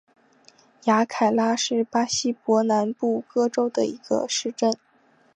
[0.85, 4.75] 雅凯拉是巴西伯南布哥州的一个市镇。